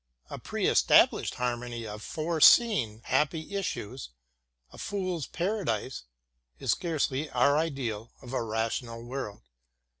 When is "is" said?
6.59-6.71